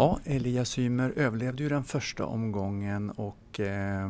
Ja, 0.00 0.18
Elias 0.24 0.78
Ymer 0.78 1.12
överlevde 1.16 1.62
ju 1.62 1.68
den 1.68 1.84
första 1.84 2.24
omgången 2.24 3.10
och 3.10 3.60
eh, 3.60 4.08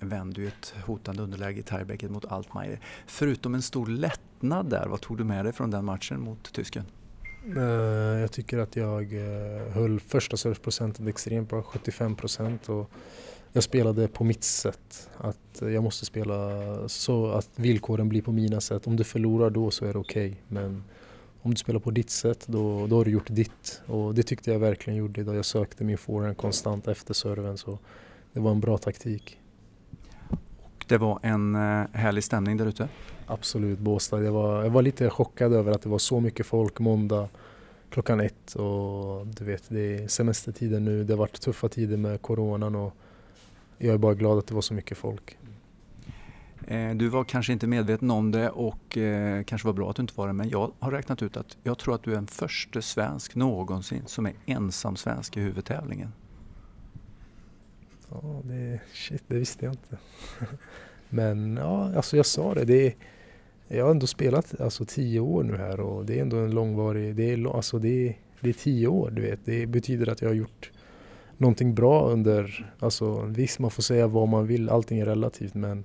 vände 0.00 0.40
ju 0.40 0.48
ett 0.48 0.74
hotande 0.86 1.22
underläge 1.22 1.60
i 1.60 1.62
tiebreaket 1.62 2.10
mot 2.10 2.24
Altmaier. 2.24 2.80
Förutom 3.06 3.54
en 3.54 3.62
stor 3.62 3.86
lättnad 3.86 4.70
där, 4.70 4.86
vad 4.86 5.00
tog 5.00 5.18
du 5.18 5.24
med 5.24 5.44
dig 5.44 5.52
från 5.52 5.70
den 5.70 5.84
matchen 5.84 6.20
mot 6.20 6.52
tysken? 6.52 6.84
Eh, 7.56 7.62
jag 8.20 8.32
tycker 8.32 8.58
att 8.58 8.76
jag 8.76 9.02
eh, 9.12 9.72
höll 9.72 10.00
första 10.00 10.36
serveprocenten 10.36 11.08
extremt 11.08 11.48
bra, 11.48 11.62
75 11.62 12.16
procent. 12.16 12.68
jag 13.52 13.62
spelade 13.62 14.08
på 14.08 14.24
mitt 14.24 14.44
sätt. 14.44 15.10
Att 15.16 15.62
eh, 15.62 15.68
jag 15.68 15.84
måste 15.84 16.06
spela 16.06 16.38
så 16.88 17.30
att 17.30 17.50
villkoren 17.56 18.08
blir 18.08 18.22
på 18.22 18.32
mina 18.32 18.60
sätt. 18.60 18.86
Om 18.86 18.96
du 18.96 19.04
förlorar 19.04 19.50
då 19.50 19.70
så 19.70 19.84
är 19.84 19.92
det 19.92 19.98
okej. 19.98 20.28
Okay. 20.28 20.42
Men 20.48 20.84
om 21.48 21.54
du 21.54 21.58
spelar 21.58 21.80
på 21.80 21.90
ditt 21.90 22.10
sätt 22.10 22.44
då, 22.46 22.86
då 22.86 22.96
har 22.96 23.04
du 23.04 23.10
gjort 23.10 23.26
ditt. 23.30 23.82
Och 23.86 24.14
det 24.14 24.22
tyckte 24.22 24.50
jag 24.50 24.58
verkligen 24.58 24.98
gjorde 24.98 25.20
idag. 25.20 25.36
Jag 25.36 25.44
sökte 25.44 25.84
min 25.84 25.98
forehand 25.98 26.36
konstant 26.36 26.88
efter 26.88 27.14
serven 27.14 27.58
så 27.58 27.78
det 28.32 28.40
var 28.40 28.50
en 28.50 28.60
bra 28.60 28.78
taktik. 28.78 29.38
Och 30.28 30.84
det 30.86 30.98
var 30.98 31.18
en 31.22 31.54
eh, 31.54 31.84
härlig 31.92 32.24
stämning 32.24 32.56
där 32.56 32.66
ute? 32.66 32.88
Absolut, 33.26 33.78
Båstad. 33.78 34.22
Jag 34.22 34.32
var, 34.32 34.62
jag 34.62 34.70
var 34.70 34.82
lite 34.82 35.10
chockad 35.10 35.52
över 35.52 35.72
att 35.72 35.82
det 35.82 35.88
var 35.88 35.98
så 35.98 36.20
mycket 36.20 36.46
folk 36.46 36.78
måndag 36.78 37.28
klockan 37.90 38.20
ett 38.20 38.54
och 38.54 39.26
du 39.26 39.44
vet 39.44 39.64
det 39.68 39.80
är 39.80 40.08
semestertider 40.08 40.80
nu. 40.80 41.04
Det 41.04 41.12
har 41.12 41.18
varit 41.18 41.40
tuffa 41.40 41.68
tider 41.68 41.96
med 41.96 42.22
coronan 42.22 42.74
och 42.74 42.94
jag 43.78 43.94
är 43.94 43.98
bara 43.98 44.14
glad 44.14 44.38
att 44.38 44.46
det 44.46 44.54
var 44.54 44.62
så 44.62 44.74
mycket 44.74 44.98
folk. 44.98 45.38
Eh, 46.70 46.94
du 46.94 47.08
var 47.08 47.24
kanske 47.24 47.52
inte 47.52 47.66
medveten 47.66 48.10
om 48.10 48.30
det 48.30 48.50
och 48.50 48.98
eh, 48.98 49.42
kanske 49.42 49.66
var 49.66 49.72
bra 49.72 49.90
att 49.90 49.96
du 49.96 50.02
inte 50.02 50.14
var 50.16 50.26
det 50.26 50.32
men 50.32 50.48
jag 50.48 50.72
har 50.78 50.90
räknat 50.90 51.22
ut 51.22 51.36
att 51.36 51.56
jag 51.62 51.78
tror 51.78 51.94
att 51.94 52.02
du 52.02 52.10
är 52.10 52.14
den 52.14 52.26
första 52.26 52.82
svensk 52.82 53.34
någonsin 53.34 54.02
som 54.06 54.26
är 54.26 54.32
ensam 54.46 54.96
svensk 54.96 55.36
i 55.36 55.40
huvudtävlingen. 55.40 56.12
Ja, 58.10 58.40
det, 58.44 58.80
shit, 58.92 59.22
det 59.26 59.34
visste 59.34 59.64
jag 59.64 59.72
inte. 59.74 59.98
men 61.08 61.56
ja, 61.56 61.96
alltså 61.96 62.16
jag 62.16 62.26
sa 62.26 62.54
det. 62.54 62.64
det 62.64 62.94
jag 63.68 63.84
har 63.84 63.90
ändå 63.90 64.06
spelat 64.06 64.60
alltså, 64.60 64.84
tio 64.84 65.20
år 65.20 65.42
nu 65.42 65.56
här 65.56 65.80
och 65.80 66.06
det 66.06 66.18
är 66.18 66.22
ändå 66.22 66.36
en 66.36 66.50
långvarig... 66.50 67.16
Det 67.16 67.32
är, 67.32 67.56
alltså, 67.56 67.78
det 67.78 68.16
det 68.40 68.48
är 68.48 68.52
tio 68.52 68.88
år, 68.88 69.10
du 69.10 69.22
vet. 69.22 69.40
Det 69.44 69.66
betyder 69.66 70.08
att 70.08 70.22
jag 70.22 70.28
har 70.28 70.34
gjort 70.34 70.70
någonting 71.36 71.74
bra 71.74 72.10
under... 72.10 72.72
Alltså 72.78 73.22
visst, 73.22 73.58
man 73.58 73.70
får 73.70 73.82
säga 73.82 74.06
vad 74.06 74.28
man 74.28 74.46
vill, 74.46 74.70
allting 74.70 74.98
är 74.98 75.04
relativt 75.04 75.54
men 75.54 75.84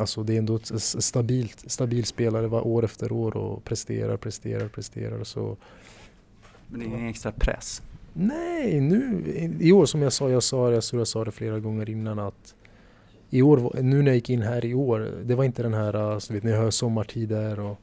Alltså 0.00 0.22
det 0.22 0.34
är 0.34 0.38
ändå 0.38 0.56
ett 0.56 0.82
stabilt, 0.82 1.70
stabil 1.70 2.04
spelare 2.04 2.46
var 2.46 2.66
år 2.66 2.84
efter 2.84 3.12
år 3.12 3.36
och 3.36 3.64
presterar, 3.64 4.16
presterar, 4.16 4.68
presterar. 4.68 5.24
Så, 5.24 5.56
Men 6.68 6.80
det 6.80 6.86
är 6.86 6.88
ingen 6.88 7.08
extra 7.08 7.32
press? 7.32 7.82
Nej, 8.12 8.80
nu 8.80 9.24
i 9.60 9.72
år 9.72 9.86
som 9.86 10.02
jag 10.02 10.12
sa, 10.12 10.30
jag 10.30 10.42
sa 10.42 10.70
det, 10.70 10.74
jag 10.74 11.00
jag 11.00 11.08
sa 11.08 11.24
det 11.24 11.30
flera 11.30 11.60
gånger 11.60 11.90
innan 11.90 12.18
att 12.18 12.54
i 13.30 13.42
år, 13.42 13.82
nu 13.82 14.02
när 14.02 14.06
jag 14.06 14.14
gick 14.14 14.30
in 14.30 14.42
här 14.42 14.64
i 14.64 14.74
år, 14.74 15.10
det 15.24 15.34
var 15.34 15.44
inte 15.44 15.62
den 15.62 15.74
här, 15.74 15.94
alltså, 15.94 16.32
vet, 16.32 16.44
jag 16.44 16.56
hör 16.56 16.70
sommartider 16.70 17.60
och 17.60 17.80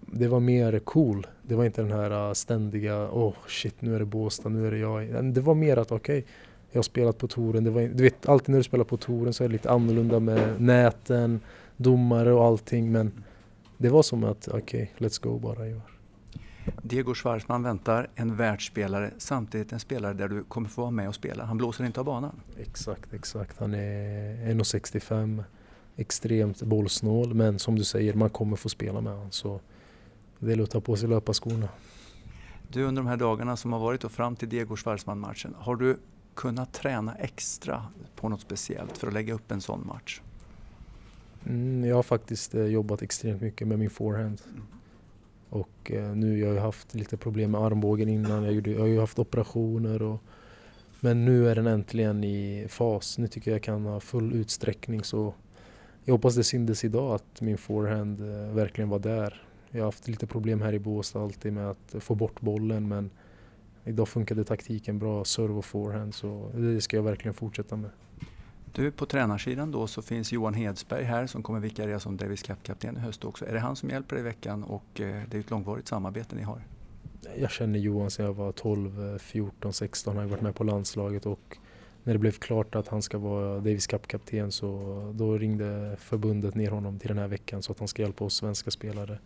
det 0.00 0.28
var 0.28 0.40
mer 0.40 0.78
cool. 0.78 1.26
Det 1.42 1.54
var 1.54 1.64
inte 1.64 1.82
den 1.82 1.92
här 1.92 2.34
ständiga, 2.34 3.10
åh 3.10 3.28
oh, 3.28 3.34
shit 3.48 3.82
nu 3.82 3.94
är 3.94 3.98
det 3.98 4.04
Båstad, 4.04 4.48
nu 4.48 4.66
är 4.66 4.70
det 4.70 4.78
jag. 4.78 5.24
Det 5.24 5.40
var 5.40 5.54
mer 5.54 5.76
att 5.76 5.92
okej, 5.92 6.18
okay, 6.18 6.30
jag 6.72 6.78
har 6.78 6.82
spelat 6.82 7.18
på 7.18 7.28
touren. 7.28 7.64
Det 7.64 7.70
var, 7.70 7.82
du 7.82 8.02
vet, 8.02 8.28
alltid 8.28 8.48
när 8.48 8.58
du 8.58 8.64
spelar 8.64 8.84
på 8.84 8.96
touren 8.96 9.32
så 9.32 9.44
är 9.44 9.48
det 9.48 9.52
lite 9.52 9.70
annorlunda 9.70 10.20
med 10.20 10.60
näten, 10.60 11.40
domare 11.76 12.32
och 12.32 12.44
allting. 12.44 12.92
Men 12.92 13.12
det 13.78 13.88
var 13.88 14.02
som 14.02 14.24
att, 14.24 14.48
okej, 14.48 14.92
okay, 14.94 15.08
let's 15.08 15.22
go 15.22 15.38
bara 15.38 15.68
i 15.68 15.74
år. 15.74 15.92
Diego 16.82 17.14
Schwartzman 17.14 17.62
väntar, 17.62 18.08
en 18.14 18.36
världsspelare, 18.36 19.10
samtidigt 19.18 19.72
en 19.72 19.80
spelare 19.80 20.14
där 20.14 20.28
du 20.28 20.44
kommer 20.44 20.68
få 20.68 20.80
vara 20.80 20.90
med 20.90 21.08
och 21.08 21.14
spela. 21.14 21.44
Han 21.44 21.56
blåser 21.56 21.84
inte 21.84 22.00
av 22.00 22.06
banan. 22.06 22.40
Exakt, 22.58 23.12
exakt. 23.12 23.58
Han 23.58 23.74
är 23.74 24.54
1,65, 24.54 25.44
extremt 25.96 26.62
bollsnål, 26.62 27.34
men 27.34 27.58
som 27.58 27.78
du 27.78 27.84
säger, 27.84 28.14
man 28.14 28.30
kommer 28.30 28.56
få 28.56 28.68
spela 28.68 29.00
med 29.00 29.12
honom. 29.12 29.30
Så 29.30 29.60
det 30.38 30.50
gäller 30.50 30.62
att 30.62 30.70
ta 30.70 30.80
på 30.80 30.96
sig 30.96 31.08
löparskorna. 31.08 31.68
Du, 32.68 32.84
under 32.84 33.02
de 33.02 33.08
här 33.08 33.16
dagarna 33.16 33.56
som 33.56 33.72
har 33.72 33.80
varit 33.80 34.04
och 34.04 34.12
fram 34.12 34.36
till 34.36 34.48
Diego 34.48 34.76
Schwartzman-matchen, 34.76 35.54
har 35.58 35.76
du 35.76 35.98
kunna 36.34 36.66
träna 36.66 37.14
extra 37.14 37.86
på 38.16 38.28
något 38.28 38.40
speciellt 38.40 38.98
för 38.98 39.06
att 39.06 39.12
lägga 39.12 39.34
upp 39.34 39.50
en 39.50 39.60
sån 39.60 39.86
match? 39.86 40.20
Mm, 41.46 41.84
jag 41.84 41.96
har 41.96 42.02
faktiskt 42.02 42.54
eh, 42.54 42.64
jobbat 42.64 43.02
extremt 43.02 43.42
mycket 43.42 43.68
med 43.68 43.78
min 43.78 43.90
forehand. 43.90 44.40
Mm. 44.50 44.62
Och 45.48 45.90
eh, 45.90 46.14
nu 46.14 46.38
jag 46.38 46.48
har 46.48 46.54
jag 46.54 46.62
haft 46.62 46.94
lite 46.94 47.16
problem 47.16 47.50
med 47.50 47.60
armbågen 47.60 48.08
innan. 48.08 48.44
Jag, 48.44 48.52
gjorde, 48.52 48.70
jag 48.70 48.80
har 48.80 48.86
ju 48.86 49.00
haft 49.00 49.18
operationer. 49.18 50.02
Och, 50.02 50.22
men 51.00 51.24
nu 51.24 51.48
är 51.48 51.54
den 51.54 51.66
äntligen 51.66 52.24
i 52.24 52.66
fas. 52.68 53.18
Nu 53.18 53.28
tycker 53.28 53.50
jag 53.50 53.56
jag 53.56 53.62
kan 53.62 53.86
ha 53.86 54.00
full 54.00 54.32
utsträckning. 54.32 55.04
Så 55.04 55.34
jag 56.04 56.14
hoppas 56.14 56.34
det 56.34 56.44
syntes 56.44 56.84
idag 56.84 57.14
att 57.14 57.40
min 57.40 57.58
forehand 57.58 58.20
eh, 58.20 58.54
verkligen 58.54 58.88
var 58.88 58.98
där. 58.98 59.42
Jag 59.70 59.80
har 59.80 59.84
haft 59.84 60.08
lite 60.08 60.26
problem 60.26 60.62
här 60.62 60.72
i 60.72 60.78
Båstad 60.78 61.22
alltid 61.22 61.52
med 61.52 61.70
att 61.70 61.94
få 62.00 62.14
bort 62.14 62.40
bollen 62.40 62.88
men 62.88 63.10
Idag 63.84 64.08
funkade 64.08 64.44
taktiken 64.44 64.98
bra, 64.98 65.24
serve 65.24 65.54
och 65.54 65.64
forehand, 65.64 66.14
så 66.14 66.50
det 66.54 66.80
ska 66.80 66.96
jag 66.96 67.04
verkligen 67.04 67.34
fortsätta 67.34 67.76
med. 67.76 67.90
Du, 68.74 68.90
på 68.90 69.06
tränarsidan 69.06 69.70
då 69.70 69.86
så 69.86 70.02
finns 70.02 70.32
Johan 70.32 70.54
Hedsberg 70.54 71.04
här 71.04 71.26
som 71.26 71.42
kommer 71.42 71.60
vikariera 71.60 72.00
som 72.00 72.16
Davis 72.16 72.42
Cup-kapten 72.42 72.96
i 72.96 73.00
höst 73.00 73.24
också. 73.24 73.46
Är 73.46 73.52
det 73.52 73.60
han 73.60 73.76
som 73.76 73.90
hjälper 73.90 74.16
dig 74.16 74.20
i 74.20 74.24
veckan 74.24 74.64
och 74.64 75.00
eh, 75.00 75.22
det 75.30 75.36
är 75.36 75.40
ett 75.40 75.50
långvarigt 75.50 75.88
samarbete 75.88 76.36
ni 76.36 76.42
har? 76.42 76.62
Jag 77.36 77.50
känner 77.50 77.78
Johan 77.78 78.10
sedan 78.10 78.26
jag 78.26 78.32
var 78.32 78.52
12, 78.52 79.18
14, 79.18 79.72
16. 79.72 80.16
Han 80.16 80.24
har 80.24 80.30
varit 80.30 80.42
med 80.42 80.54
på 80.54 80.64
landslaget 80.64 81.26
och 81.26 81.58
när 82.04 82.12
det 82.12 82.18
blev 82.18 82.32
klart 82.32 82.74
att 82.74 82.88
han 82.88 83.02
ska 83.02 83.18
vara 83.18 83.54
Davis 83.54 83.86
Cup-kapten 83.86 84.52
så 84.52 85.12
då 85.14 85.38
ringde 85.38 85.96
förbundet 85.98 86.54
ner 86.54 86.70
honom 86.70 86.98
till 86.98 87.08
den 87.08 87.18
här 87.18 87.28
veckan 87.28 87.62
så 87.62 87.72
att 87.72 87.78
han 87.78 87.88
ska 87.88 88.02
hjälpa 88.02 88.24
oss 88.24 88.34
svenska 88.34 88.70
spelare 88.70 89.18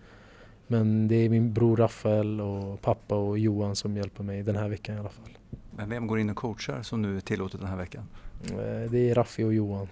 men 0.66 1.08
det 1.08 1.14
är 1.14 1.28
min 1.28 1.52
bror 1.52 1.76
Rafael 1.76 2.40
och 2.40 2.80
pappa 2.80 3.14
och 3.14 3.38
Johan 3.38 3.76
som 3.76 3.96
hjälper 3.96 4.24
mig 4.24 4.42
den 4.42 4.56
här 4.56 4.68
veckan 4.68 4.96
i 4.96 4.98
alla 4.98 5.08
fall. 5.08 5.38
Men 5.76 5.90
vem 5.90 6.06
går 6.06 6.18
in 6.18 6.30
och 6.30 6.36
coachar 6.36 6.82
som 6.82 7.02
nu 7.02 7.16
är 7.16 7.20
tillåtet 7.20 7.60
den 7.60 7.68
här 7.68 7.76
veckan? 7.76 8.08
Eh, 8.44 8.90
det 8.90 9.10
är 9.10 9.14
Raffi 9.14 9.44
och 9.44 9.54
Johan. 9.54 9.88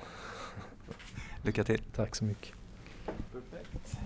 Lycka 1.42 1.64
till! 1.64 1.82
Tack 1.96 2.16
så 2.16 2.24
mycket. 2.24 2.52
Perfekt. 3.32 3.98